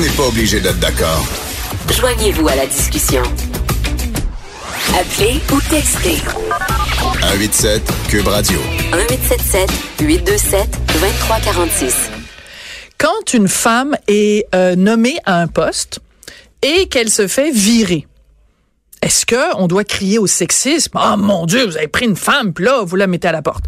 [0.00, 1.26] n'est pas obligé d'être d'accord.
[1.90, 3.22] Joignez-vous à la discussion.
[4.98, 6.16] Appelez ou textez.
[7.20, 8.58] 187 Cube Radio.
[8.94, 12.10] 1877 827 2346.
[12.96, 16.00] Quand une femme est euh, nommée à un poste
[16.62, 18.06] et qu'elle se fait virer,
[19.02, 20.92] est-ce que on doit crier au sexisme?
[20.94, 23.42] Ah mon Dieu, vous avez pris une femme, puis là vous la mettez à la
[23.42, 23.64] porte.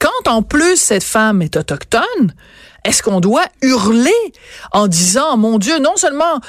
[0.00, 2.34] Quand en plus cette femme est autochtone,
[2.88, 4.10] est-ce qu'on doit hurler
[4.72, 6.40] en disant, mon Dieu, non seulement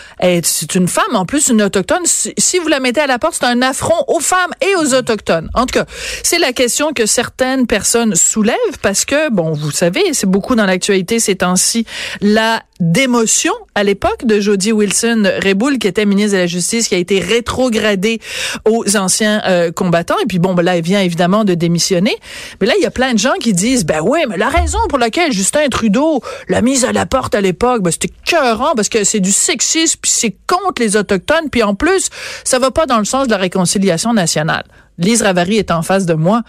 [0.43, 3.45] c'est une femme, en plus une autochtone, si, vous la mettez à la porte, c'est
[3.45, 5.49] un affront aux femmes et aux autochtones.
[5.53, 5.85] En tout cas,
[6.23, 10.65] c'est la question que certaines personnes soulèvent parce que, bon, vous savez, c'est beaucoup dans
[10.65, 11.85] l'actualité ces temps-ci,
[12.21, 16.97] la d'émotion à l'époque de Jody Wilson-Raybould, qui était ministre de la Justice, qui a
[16.97, 18.21] été rétrogradée
[18.65, 20.17] aux anciens euh, combattants.
[20.23, 22.15] Et puis bon, ben là, elle vient évidemment de démissionner.
[22.61, 24.79] Mais là, il y a plein de gens qui disent, ben oui, mais la raison
[24.87, 28.89] pour laquelle Justin Trudeau l'a mise à la porte à l'époque, ben c'était cœurant parce
[28.89, 32.09] que c'est du sexisme, puis c'est contre les Autochtones, puis en plus,
[32.43, 34.63] ça va pas dans le sens de la réconciliation nationale.
[34.97, 36.43] Lise Ravary est en face de moi.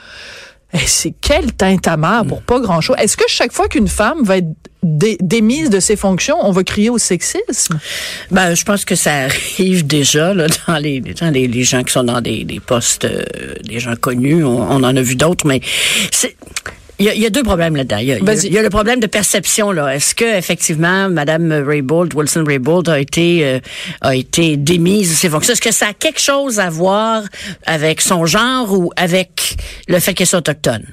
[0.72, 2.96] Eh, c'est quel tintamarre pour pas grand-chose.
[3.00, 4.48] Est-ce que chaque fois qu'une femme va être
[4.82, 7.78] démise de ses fonctions, on va crier au sexisme?
[8.30, 11.92] Ben, je pense que ça arrive déjà là, dans, les, dans les, les gens qui
[11.92, 13.24] sont dans des, des postes, euh,
[13.62, 14.44] des gens connus.
[14.44, 15.60] On, on en a vu d'autres, mais
[16.10, 16.36] c'est
[17.00, 17.96] il y, a, deux problèmes là-dedans.
[17.96, 19.94] Il, y a, le problème de perception là.
[19.94, 23.58] Est-ce que effectivement Madame Raybould, Wilson Raybould a été euh,
[24.02, 25.54] a été démise de ses fonctions?
[25.54, 27.22] Est-ce que ça a quelque chose à voir
[27.64, 29.56] avec son genre ou avec
[29.88, 30.84] le fait qu'elle soit autochtone?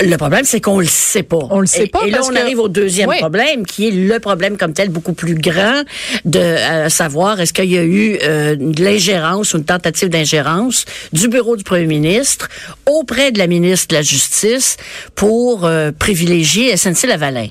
[0.00, 1.38] Le problème, c'est qu'on le sait pas.
[1.50, 2.00] On le sait pas.
[2.06, 5.34] Et, là, on arrive au deuxième problème, qui est le problème comme tel beaucoup plus
[5.34, 5.82] grand
[6.24, 10.84] de euh, savoir est-ce qu'il y a eu euh, de l'ingérence ou une tentative d'ingérence
[11.12, 12.48] du bureau du premier ministre
[12.86, 14.76] auprès de la ministre de la Justice
[15.14, 17.48] pour euh, privilégier SNC-Lavalin.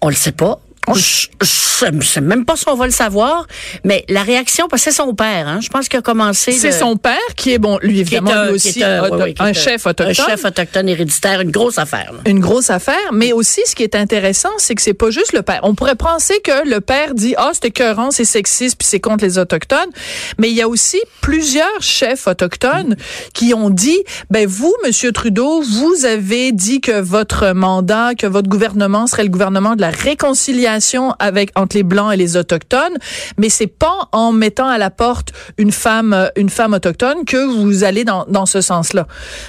[0.00, 0.60] On le sait pas.
[0.92, 3.46] Je, je sais même pas si on va le savoir,
[3.84, 6.52] mais la réaction, parce que c'est son père, hein, je pense qu'il a commencé.
[6.52, 10.12] C'est son père qui est bon, lui évidemment un, lui aussi un, chef autochtone, un
[10.12, 12.12] chef autochtone héréditaire, une grosse affaire.
[12.26, 15.42] Une grosse affaire, mais aussi ce qui est intéressant, c'est que c'est pas juste le
[15.42, 15.60] père.
[15.62, 19.00] On pourrait penser que le père dit ah oh, c'est écœurant, c'est sexiste puis c'est
[19.00, 19.90] contre les autochtones,
[20.38, 22.96] mais il y a aussi plusieurs chefs autochtones
[23.32, 28.48] qui ont dit ben vous Monsieur Trudeau, vous avez dit que votre mandat, que votre
[28.48, 30.73] gouvernement serait le gouvernement de la réconciliation
[31.18, 32.96] avec entre les blancs et les autochtones,
[33.38, 37.36] mais c'est pas en mettant à la porte une femme euh, une femme autochtone que
[37.36, 39.06] vous allez dans, dans ce sens-là.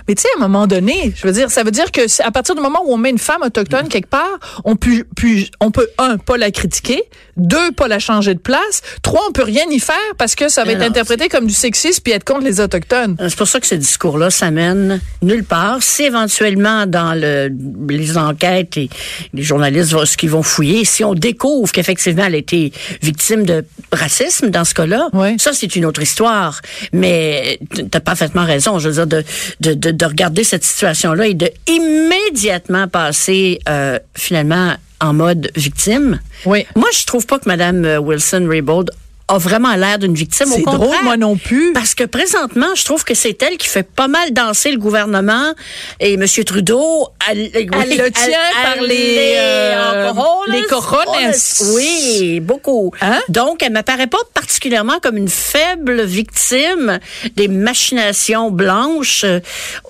[0.08, 2.32] Mais tu sais à un moment donné, je veux dire ça veut dire que à
[2.32, 5.06] partir du moment où on met une femme autochtone quelque part, on peut
[5.60, 7.04] on peut un pas la critiquer,
[7.38, 10.64] deux pas la changer de place, trois on peut rien y faire parce que ça
[10.64, 13.16] va être interprété comme du sexisme puis être contre les autochtones.
[13.20, 15.82] C'est pour ça que ce discours-là ça mène nulle part.
[15.82, 17.50] Si éventuellement dans le,
[17.90, 18.90] les enquêtes et
[19.34, 22.72] les journalistes ce qu'ils vont fouiller, si on découvre qu'effectivement elle a été
[23.02, 26.62] victime de racisme dans ce cas-là, ça c'est une autre histoire.
[26.94, 31.34] Mais tu as parfaitement raison, je veux dire, de, de, de, regarder cette situation-là et
[31.34, 36.20] de immédiatement passer euh, finalement en mode victime.
[36.46, 36.66] Oui.
[36.76, 38.92] Moi, je trouve pas que Mme Wilson Raybould
[39.28, 40.48] a vraiment l'air d'une victime.
[40.48, 41.74] C'est drôle, moi non plus.
[41.74, 45.54] Parce que présentement, je trouve que c'est elle qui fait pas mal danser le gouvernement
[46.00, 46.26] et M.
[46.46, 50.12] Trudeau, elle, le tient par les, euh,
[50.50, 51.34] les corones.
[51.74, 52.92] Oui, beaucoup.
[53.02, 53.20] Hein?
[53.30, 57.00] Donc, elle m'apparaît pas particulièrement comme une faible victime
[57.36, 59.26] des machinations blanches.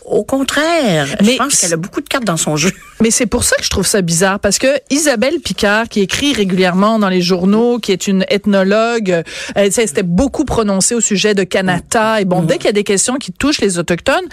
[0.05, 2.71] Au contraire, Mais je pense qu'elle a beaucoup de cartes dans son jeu.
[3.01, 6.33] Mais c'est pour ça que je trouve ça bizarre, parce que Isabelle Picard, qui écrit
[6.33, 9.23] régulièrement dans les journaux, qui est une ethnologue,
[9.55, 12.21] elle s'était beaucoup prononcée au sujet de Canada.
[12.21, 14.25] Et bon, dès qu'il y a des questions qui touchent les autochtones,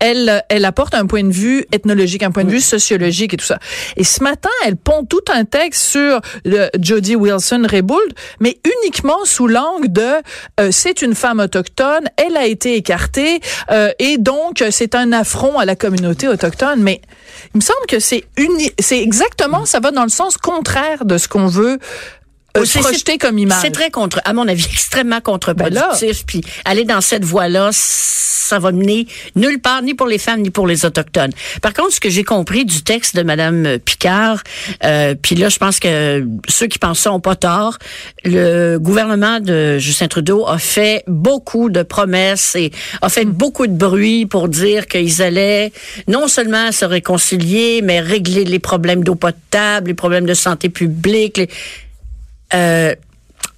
[0.00, 3.46] elle, elle apporte un point de vue ethnologique, un point de vue sociologique et tout
[3.46, 3.58] ça.
[3.96, 9.24] Et ce matin, elle pond tout un texte sur le Jody Wilson Raybould, mais uniquement
[9.24, 10.08] sous l'angle de
[10.60, 13.40] euh, c'est une femme autochtone, elle a été écartée
[13.70, 16.80] euh, et donc c'est un affront à la communauté autochtone.
[16.80, 17.00] Mais
[17.54, 18.24] il me semble que c'est
[18.78, 21.78] c'est exactement ça va dans le sens contraire de ce qu'on veut
[22.56, 23.58] euh, projeter comme image.
[23.60, 26.24] C'est très contre, à mon avis, extrêmement contre-productif.
[26.26, 29.06] puis aller dans cette voie-là, ça va mener
[29.36, 31.32] nulle part, ni pour les femmes, ni pour les autochtones.
[31.60, 34.42] Par contre, ce que j'ai compris du texte de Madame Picard,
[34.84, 37.78] euh, puis là, je pense que ceux qui pensent ça ont pas tort.
[38.24, 42.72] Le gouvernement de Justin Trudeau a fait beaucoup de promesses et
[43.02, 45.70] a fait beaucoup de bruit pour dire qu'ils allaient
[46.06, 51.36] non seulement se réconcilier, mais régler les problèmes d'eau potable, les problèmes de santé publique.
[51.36, 51.48] Les
[52.54, 52.94] euh,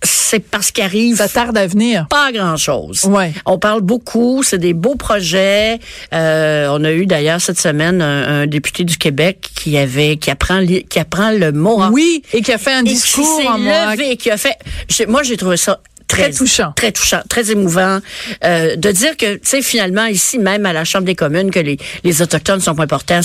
[0.02, 1.16] c'est parce qu'il arrive.
[1.16, 2.06] Ça tarde à venir.
[2.08, 3.04] Pas grand chose.
[3.04, 3.32] Ouais.
[3.44, 5.78] On parle beaucoup, c'est des beaux projets.
[6.14, 10.64] Euh, on a eu d'ailleurs cette semaine un, député du Québec qui avait, qui apprend,
[10.64, 11.82] qui apprend le mot.
[11.92, 14.56] Oui, et qui a fait un discours qui en levé, qui a fait.
[15.06, 16.72] Moi, j'ai trouvé ça Très, touchant.
[16.75, 18.00] Très touchant, très émouvant.
[18.44, 21.60] Euh, de dire que, tu sais, finalement, ici, même à la Chambre des communes, que
[21.60, 23.20] les, les Autochtones sont pas importants,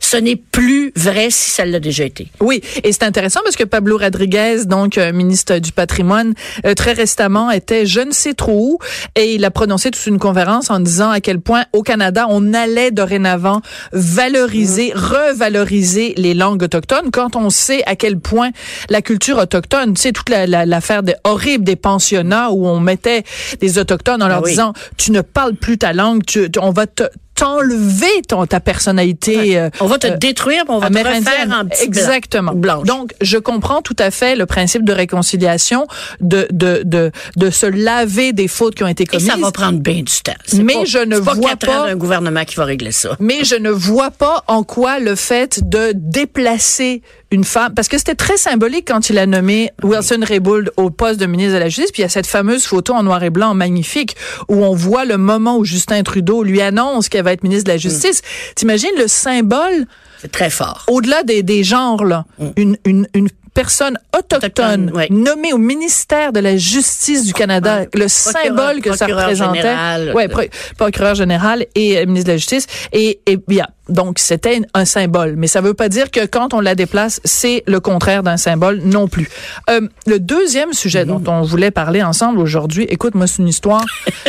[0.00, 2.28] ce n'est plus vrai si ça l'a déjà été.
[2.40, 6.34] Oui, et c'est intéressant parce que Pablo Rodriguez, donc euh, ministre du patrimoine,
[6.64, 8.78] euh, très récemment était je ne sais trop où
[9.16, 12.54] et il a prononcé toute une conférence en disant à quel point au Canada on
[12.54, 13.60] allait dorénavant
[13.92, 14.98] valoriser, mmh.
[14.98, 18.50] revaloriser les langues autochtones quand on sait à quel point
[18.88, 23.24] la culture autochtone, tu sais toute l'affaire la, horrible des pensionnats où on mettait
[23.60, 26.86] des autochtones en leur ah disant tu ne parles plus ta langue, tu, on va
[26.86, 27.04] te
[27.38, 29.58] t'enlever ton ta personnalité.
[29.58, 32.52] Euh, on va te euh, détruire, on va te refaire un petit exactement.
[32.52, 35.86] Donc je comprends tout à fait le principe de réconciliation,
[36.20, 39.28] de de de de se laver des fautes qui ont été commises.
[39.28, 40.32] Et ça va prendre bien du temps.
[40.62, 43.16] Mais je ne pas vois pas un gouvernement qui va régler ça.
[43.20, 47.98] Mais je ne vois pas en quoi le fait de déplacer une femme, parce que
[47.98, 51.68] c'était très symbolique quand il a nommé Wilson Raybould au poste de ministre de la
[51.68, 54.16] Justice, puis il y a cette fameuse photo en noir et blanc magnifique
[54.48, 57.72] où on voit le moment où Justin Trudeau lui annonce qu'elle va être ministre de
[57.72, 58.22] la Justice.
[58.22, 58.54] Mm.
[58.54, 59.86] T'imagines le symbole
[60.20, 60.84] c'est très fort.
[60.88, 62.46] Au-delà des, des genres, là, mm.
[62.56, 63.28] une, une, une
[63.58, 69.62] personne autochtone, nommée au ministère de la Justice du Canada, le symbole que ça représentait.
[69.62, 70.28] Général, ouais,
[70.76, 72.68] procureur général et euh, ministre de la Justice.
[72.92, 75.34] Et, et bien, donc, c'était un symbole.
[75.36, 78.80] Mais ça veut pas dire que quand on la déplace, c'est le contraire d'un symbole
[78.84, 79.28] non plus.
[79.70, 83.84] Euh, le deuxième sujet dont on voulait parler ensemble aujourd'hui, écoute, moi, c'est une histoire.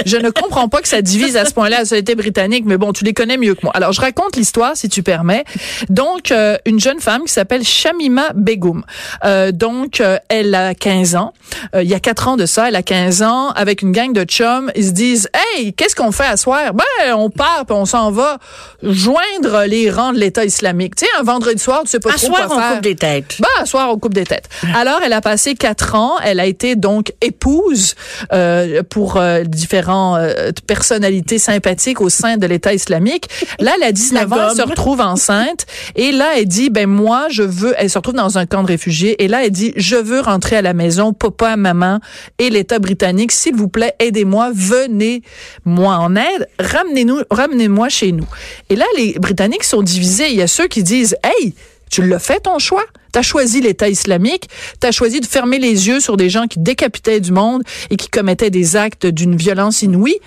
[0.05, 2.93] je ne comprends pas que ça divise à ce point-là la société britannique, mais bon,
[2.93, 3.73] tu les connais mieux que moi.
[3.75, 5.43] Alors, je raconte l'histoire, si tu permets.
[5.89, 8.83] Donc, euh, une jeune femme qui s'appelle Shamima Begum.
[9.25, 11.33] Euh, donc, euh, elle a 15 ans.
[11.75, 13.49] Euh, il y a 4 ans de ça, elle a 15 ans.
[13.49, 16.73] Avec une gang de chums, ils se disent, «Hey, qu'est-ce qu'on fait à soir?
[16.73, 18.37] Ben, on part, puis on s'en va
[18.83, 20.95] joindre les rangs de l'État islamique.
[20.95, 22.51] Tu sais, un vendredi soir, tu sais pas trop quoi faire.
[22.51, 23.35] on coupe des têtes.
[23.39, 24.49] Bah, à soir, on coupe des têtes.
[24.75, 26.13] Alors, elle a passé quatre ans.
[26.23, 27.95] Elle a été donc épouse
[28.33, 33.29] euh, pour euh, différentes euh, personnalités sympathiques au sein de l'État islamique.
[33.59, 35.65] Là, elle a 19 ans, elle se retrouve enceinte.
[35.95, 37.73] Et là, elle dit, ben moi, je veux...
[37.77, 39.08] Elle se retrouve dans un camp de réfugiés.
[39.17, 41.99] Et là, elle dit, je veux rentrer à la maison, papa, maman
[42.37, 43.31] et l'État britannique.
[43.31, 46.47] S'il vous plaît, aidez-moi, venez-moi en aide.
[46.59, 48.27] Ramenez-nous, ramenez-moi chez nous.
[48.69, 50.29] Et là, les Britanniques sont divisés.
[50.29, 51.55] Il y a ceux qui disent, hey,
[51.89, 52.85] tu l'as fait ton choix.
[53.11, 56.45] Tu as choisi l'État islamique, tu as choisi de fermer les yeux sur des gens
[56.45, 60.19] qui décapitaient du monde et qui commettaient des actes d'une violence inouïe.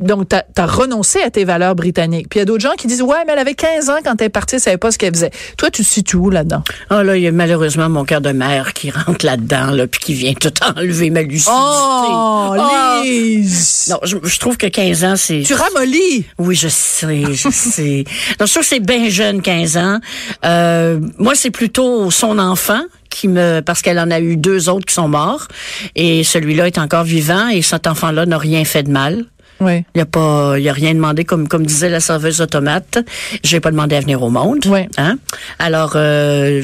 [0.00, 2.28] Donc, tu as, renoncé à tes valeurs britanniques.
[2.28, 4.20] Puis il y a d'autres gens qui disent, ouais, mais elle avait 15 ans quand
[4.20, 5.30] elle est partie, elle savait pas ce qu'elle faisait.
[5.56, 6.62] Toi, tu te situes où là-dedans?
[6.90, 10.00] Oh là, il y a malheureusement mon cœur de mère qui rentre là-dedans, là, puis
[10.00, 11.52] qui vient tout enlever ma lucidité.
[11.52, 13.02] Oh, oh!
[13.04, 13.88] Lise!
[13.90, 15.42] Non, je, trouve que 15 ans, c'est...
[15.42, 16.24] Tu ramollis!
[16.38, 18.04] Oui, je sais, je sais.
[18.38, 19.98] Non, je trouve que c'est bien jeune, 15 ans.
[20.44, 22.80] Euh, moi, c'est plutôt son enfant
[23.10, 25.48] qui me parce qu'elle en a eu deux autres qui sont morts
[25.96, 29.26] et celui-là est encore vivant et cet enfant-là n'a rien fait de mal.
[29.60, 29.84] Oui.
[29.94, 32.98] Il y a pas, il a rien demandé comme comme disait la serveuse automate.
[33.42, 34.64] J'ai pas demandé à venir au monde.
[34.66, 34.80] Oui.
[34.96, 35.18] Hein?
[35.58, 36.62] Alors euh,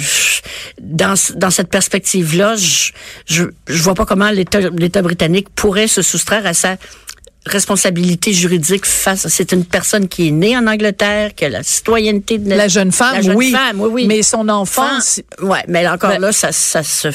[0.80, 2.92] dans dans cette perspective là, je,
[3.26, 6.76] je je vois pas comment l'État l'État britannique pourrait se soustraire à sa
[7.46, 9.28] responsabilité juridique face.
[9.28, 12.92] C'est une personne qui est née en Angleterre, qui a la citoyenneté de la, jeune
[12.92, 13.14] femme.
[13.14, 13.52] La jeune oui.
[13.52, 14.06] femme, oui, oui.
[14.06, 14.98] Mais son enfant.
[15.42, 17.08] ouais, mais encore ben là, ça, ça se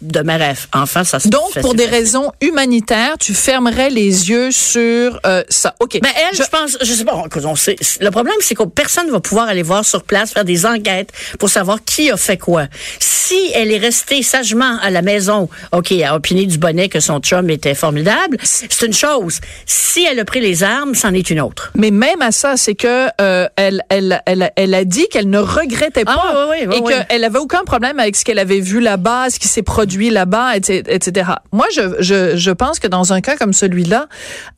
[0.00, 0.66] de ma rêve.
[0.72, 5.74] Enfin, ça se Donc, pour des raisons humanitaires, tu fermerais les yeux sur euh, ça.
[5.80, 5.98] OK.
[6.00, 9.12] Ben, elle, je, pense, je sais pas, on sait, le problème, c'est que personne ne
[9.12, 12.66] va pouvoir aller voir sur place, faire des enquêtes pour savoir qui a fait quoi.
[13.00, 17.18] Si elle est restée sagement à la maison, OK, à opiner du bonnet que son
[17.18, 19.40] chum était formidable, c'est une chose.
[19.66, 21.72] Si elle a pris les armes, c'en est une autre.
[21.74, 25.38] Mais même à ça, c'est que euh, elle, elle, elle, elle, a dit qu'elle ne
[25.38, 28.60] regrettait ah, pas oui, oui, oui, et qu'elle avait aucun problème avec ce qu'elle avait
[28.60, 31.30] vu là-bas, ce qui s'est produit là-bas, etc.
[31.52, 34.08] Moi, je, je, je pense que dans un cas comme celui-là,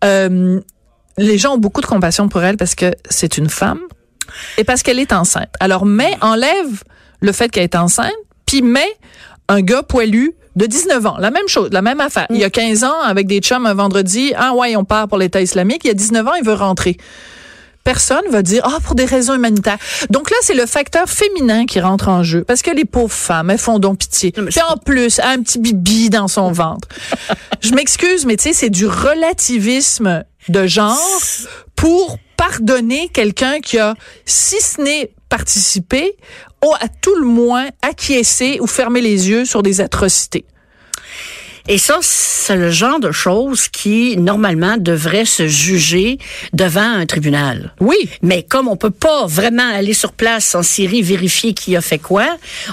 [0.05, 0.61] euh,
[1.19, 3.81] les gens ont beaucoup de compassion pour elle parce que c'est une femme
[4.59, 5.53] et parce qu'elle est enceinte.
[5.61, 6.83] Alors, mais enlève
[7.21, 8.13] le fait qu'elle est enceinte,
[8.47, 8.97] puis met
[9.49, 12.27] un gars poilu de 19 ans, la même chose, la même affaire.
[12.31, 15.19] Il y a 15 ans, avec des chums un vendredi, ah ouais, on part pour
[15.19, 15.83] l'État islamique.
[15.85, 16.97] Il y a 19 ans, il veut rentrer
[17.85, 19.79] personne va dire ah pour des raisons humanitaires.
[20.11, 23.51] Donc là c'est le facteur féminin qui rentre en jeu parce que les pauvres femmes
[23.51, 24.33] elles font donc pitié.
[24.33, 26.89] Puis en plus a un petit bibi dans son ventre.
[27.61, 30.99] Je m'excuse mais tu sais c'est du relativisme de genre
[31.77, 33.95] pour pardonner quelqu'un qui a
[34.25, 36.17] si ce n'est participé
[36.65, 40.45] ou à tout le moins acquiescé ou fermé les yeux sur des atrocités.
[41.73, 46.19] Et ça, c'est le genre de choses qui, normalement, devrait se juger
[46.53, 47.77] devant un tribunal.
[47.79, 48.11] Oui.
[48.23, 52.01] Mais comme on peut pas vraiment aller sur place en Syrie vérifier qui a fait
[52.01, 52.27] quoi,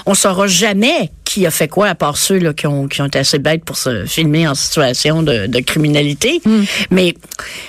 [0.04, 3.06] on saura jamais qui a fait quoi, à part ceux là, qui, ont, qui ont
[3.06, 6.40] été assez bêtes pour se filmer en situation de, de criminalité.
[6.42, 6.64] Hmm.
[6.90, 7.14] Mais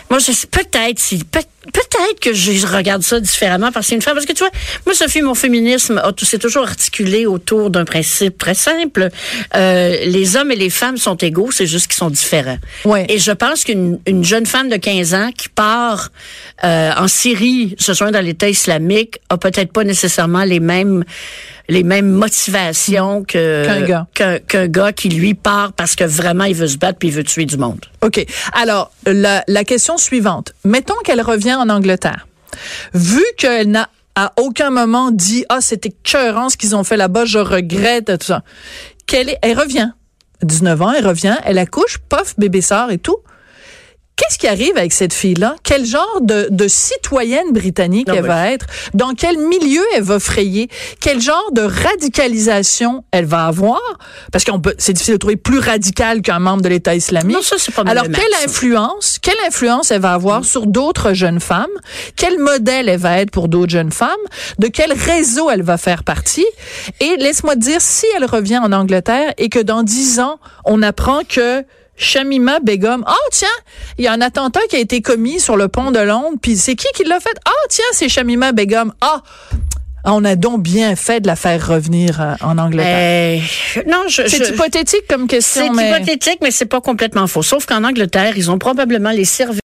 [0.10, 4.14] moi, je peut-être si peut-être que je regarde ça différemment parce que c'est une femme.
[4.14, 4.52] Parce que tu vois,
[4.86, 9.10] moi, Sophie, mon féminisme c'est toujours articulé autour d'un principe très simple.
[9.56, 12.60] Euh, les hommes et les femmes sont égaux, c'est juste qu'ils sont différents.
[12.86, 13.06] Ouais.
[13.10, 16.10] Et je pense qu'une une jeune femme de 15 ans qui part
[16.64, 21.04] euh, en Syrie, se joindre dans l'État islamique, a peut-être pas nécessairement les mêmes
[21.70, 24.40] les mêmes motivations que qu'un gars.
[24.48, 27.24] qu'un gars qui lui part parce que vraiment il veut se battre puis il veut
[27.24, 27.86] tuer du monde.
[28.02, 28.26] OK.
[28.54, 30.54] Alors, la, la question suivante.
[30.66, 32.28] Mettons qu'elle revient en Angleterre.
[32.94, 37.26] Vu qu'elle n'a à aucun moment dit ah c'était écœurant ce qu'ils ont fait là-bas,
[37.26, 38.44] je regrette tout ça.
[39.06, 39.92] Qu'elle elle revient.
[40.42, 43.18] 19 ans, elle revient, elle accouche, pof, bébé sort et tout.
[44.20, 45.56] Qu'est-ce qui arrive avec cette fille-là?
[45.64, 48.66] Quel genre de, de citoyenne britannique elle va être?
[48.94, 50.68] Dans quel milieu elle va frayer?
[51.00, 53.80] Quel genre de radicalisation elle va avoir?
[54.34, 57.38] Parce qu'on peut, c'est difficile de trouver plus radical qu'un membre de l'État islamique.
[57.38, 61.40] Non, ça, c'est pas Alors, quelle influence, quelle influence elle va avoir sur d'autres jeunes
[61.40, 61.68] femmes?
[62.18, 64.10] Quel modèle elle va être pour d'autres jeunes femmes?
[64.58, 66.46] De quel réseau elle va faire partie?
[67.00, 71.22] Et laisse-moi dire, si elle revient en Angleterre et que dans dix ans, on apprend
[71.24, 71.64] que
[72.00, 73.04] Shamima Begum.
[73.06, 73.48] Ah, oh, tiens,
[73.98, 76.58] il y a un attentat qui a été commis sur le pont de Londres, puis
[76.58, 77.38] c'est qui qui l'a fait?
[77.46, 78.94] Ah, oh, tiens, c'est Shamima Begum.
[79.02, 79.22] Ah,
[80.06, 83.42] on a donc bien fait de la faire revenir euh, en Angleterre.
[83.78, 85.74] Euh, non, c'est hypothétique comme question.
[85.76, 87.44] C'est hypothétique, mais c'est pas complètement faux.
[87.44, 89.50] Sauf qu'en Angleterre, ils ont probablement les services